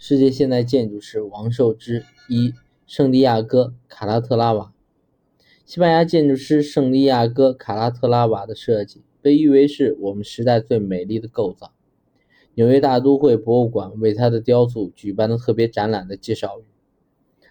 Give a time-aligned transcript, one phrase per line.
[0.00, 2.54] 世界现代建筑师王寿之一，
[2.86, 4.72] 圣地亚哥·卡拉特拉瓦。
[5.66, 11.72] 西班牙建筑师圣地亚哥·卡拉特拉瓦的设计被誉为是我们时代最美丽的构造。
[12.54, 16.64] 纽约大都会博物馆为他的雕塑举办的特别展览的介绍语。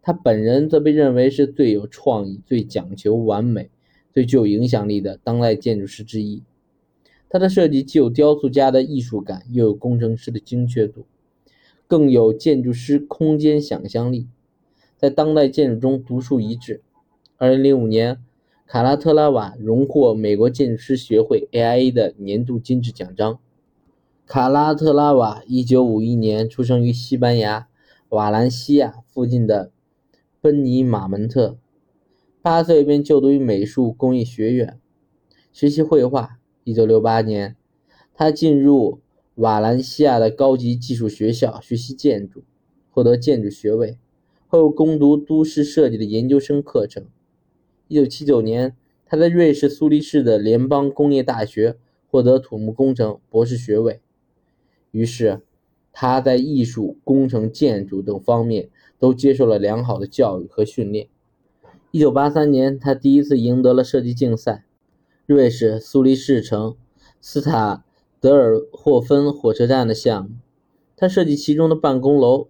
[0.00, 3.70] 他本人则被认为是最有创意、最讲求完美、
[4.14, 6.42] 最具有影响力的当代建筑师之一。
[7.28, 11.04] 他的设计既有雕塑家的艺术感，又有工程师的精确度。
[11.90, 14.28] 更有建筑师空间想象力，
[14.96, 16.82] 在当代建筑中独树一帜。
[17.36, 18.20] 二零零五年，
[18.64, 23.40] 卡拉特拉瓦荣获美国建筑师学会 （AIA） 的年度金质奖章。
[24.24, 27.66] 卡拉特拉瓦一九五一年出生于西班牙
[28.10, 29.72] 瓦兰西亚附近的
[30.40, 31.58] 奔尼马门特，
[32.40, 34.78] 八岁便就读于美术工艺学院，
[35.52, 36.38] 学习绘画。
[36.62, 37.56] 一九六八年，
[38.14, 39.00] 他进入。
[39.40, 42.44] 瓦兰西亚的高级技术学校学习建筑，
[42.90, 43.96] 获得建筑学位，
[44.46, 47.06] 后攻读都市设计的研究生课程。
[47.88, 51.78] 1979年，他在瑞士苏黎世的联邦工业大学
[52.10, 54.02] 获得土木工程博士学位。
[54.90, 55.40] 于是，
[55.90, 61.08] 他在艺术、工程、建筑等方面都接受了良好的教育和训练。
[61.92, 64.66] 1983年，他第一次赢得了设计竞赛——
[65.24, 66.76] 瑞士苏黎世城
[67.22, 67.86] 斯塔。
[68.20, 70.32] 德尔霍芬火车站的项目，
[70.94, 72.48] 他设计其中的办公楼。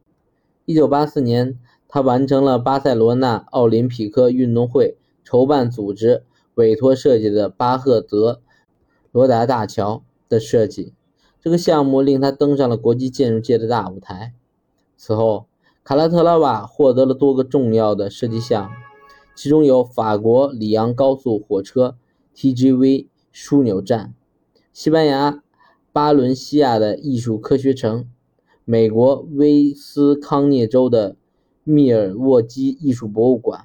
[0.67, 8.41] 1984年，他完成了巴塞罗那奥林匹克运动会筹办组织委托设计的巴赫德
[9.13, 10.93] 罗达大桥的设计。
[11.41, 14.35] 这个项目令他登上了国际建筑界的大舞台。
[14.97, 15.47] 此后，
[15.85, 18.71] 卡拉特拉瓦获得了多个重要的设计项目，
[19.37, 21.97] 其中有法国里昂高速火车
[22.35, 24.13] TGV 枢纽站、
[24.73, 25.41] 西班牙。
[25.93, 28.09] 巴伦西亚的艺术科学城，
[28.65, 31.17] 美国威斯康涅州的
[31.65, 33.65] 密尔沃基艺术博物馆，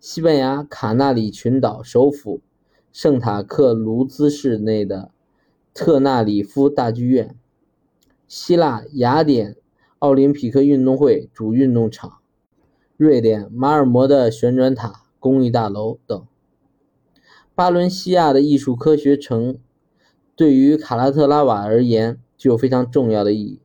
[0.00, 2.40] 西班牙卡纳里群岛首府
[2.90, 5.10] 圣塔克卢兹市内的
[5.74, 7.36] 特纳里夫大剧院，
[8.26, 9.56] 希腊雅典
[9.98, 12.20] 奥林匹克运动会主运动场，
[12.96, 16.26] 瑞典马尔默的旋转塔公寓大楼等。
[17.54, 19.58] 巴伦西亚的艺术科学城。
[20.42, 23.60] 对于卡拉特拉瓦而言，具有非常重要的意义。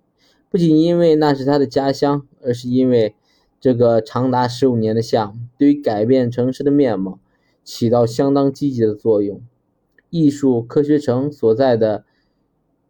[0.47, 3.15] 不仅因为那是他的家乡，而是因为
[3.59, 7.19] 这个长达十五年的项目对于改变城市的面貌
[7.63, 9.41] 起到相当积极的作用。
[10.11, 12.05] 艺术科学城所在的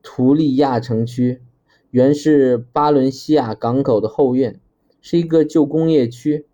[0.04, 1.42] 图利亚城区，
[1.90, 4.60] 原是巴伦西亚港口的后院，
[5.00, 6.46] 是一个旧工业区，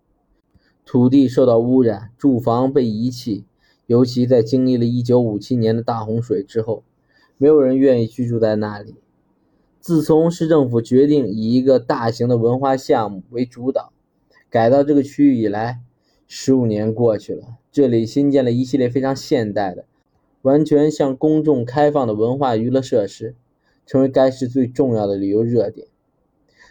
[0.86, 3.44] 土地受到污染，住房被遗弃，
[3.86, 6.84] 尤其在经历了一九五七年的大洪水之后。
[7.36, 8.94] 没有人愿意居住在那里。
[9.80, 13.92] 自从市政府决定以一个大型的文化项目为主导
[14.48, 15.80] 改造这个区域以来，
[16.26, 19.84] 十五年过去了，这里新建了一系列非常现代的、
[20.42, 23.34] 完全向公众开放的文化娱乐设施，
[23.84, 25.86] 成为该市最重要的旅游热点。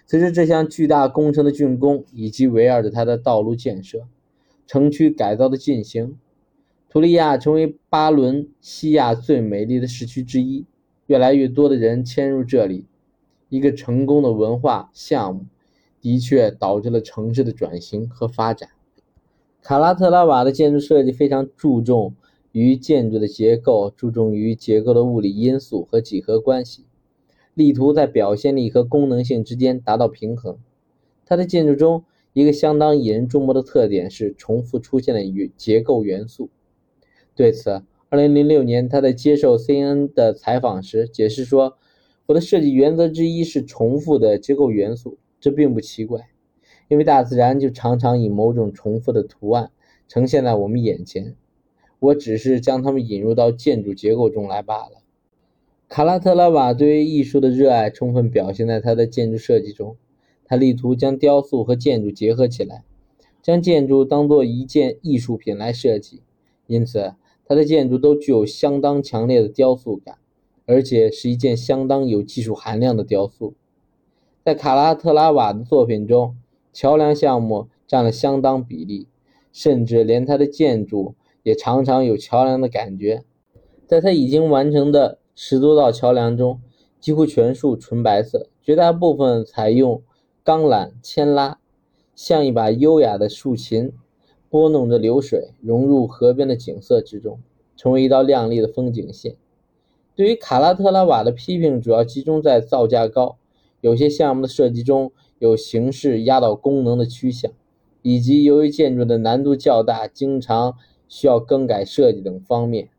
[0.07, 4.07] 随着这项巨大工程的竣工以及围绕着它的道路建设、
[4.65, 6.17] 城区改造的进行。
[6.93, 10.67] 图利亚成为巴伦西亚最美丽的市区之一，
[11.07, 12.85] 越来越多的人迁入这里。
[13.49, 15.47] 一个成功的文化项目，
[15.99, 18.69] 的确导致了城市的转型和发展。
[19.63, 22.13] 卡拉特拉瓦的建筑设计非常注重
[22.51, 26.85] 于建筑的结构，注重于结构的物理因素和几何关系，
[27.55, 30.59] 力图在表现力和功能性之间达到平衡。
[31.25, 32.03] 他的建筑中
[32.33, 36.51] 一个相当引人注目的特点是重复出现的与结构元素。
[37.35, 41.79] 对此，2006年他在接受 CNN 的采访时解释说
[42.27, 46.29] ：“我的设计原则之一是重复的结构元素，这并不奇怪，
[46.89, 49.71] 因为大自然就常常以某种重复的图案
[50.07, 51.35] 呈现在我们眼前，
[51.97, 55.01] 我只是将它们引入到建筑结构中来罢了。”
[55.89, 59.97] 卡拉特拉瓦对于艺术的热爱充分表现在他的建筑设计中，
[60.45, 62.83] 他力图将雕塑和建筑结合起来，
[63.41, 66.21] 将建筑当作一件艺术品来设计，
[66.67, 67.15] 因此。
[67.53, 70.17] 他的建筑都具有相当强烈的雕塑感，
[70.65, 73.53] 而且是一件相当有技术含量的雕塑。
[74.43, 76.35] 在卡拉特拉瓦的作品中，
[76.73, 79.07] 桥梁项目占了相当比例，
[79.51, 81.13] 甚至连他的建筑
[81.43, 83.23] 也常常有桥梁的感觉。
[83.85, 86.59] 在他已经完成的十多道桥梁中，
[86.99, 90.01] 几乎全数纯白色，绝大部分采用
[90.43, 91.59] 钢缆牵拉，
[92.15, 93.93] 像一把优雅的竖琴。
[94.53, 97.39] 拨弄着流水，融入河边的景色之中，
[97.75, 99.35] 成为一道亮丽的风景线。
[100.15, 103.37] 对于卡拉特拉瓦的批评，主要集中在造价高。
[103.81, 107.51] 有些项目的设计中有形式压倒功能的趋向，
[108.03, 110.75] 以及由于建筑的难度较大，经常
[111.07, 112.89] 需要更改设计等方面。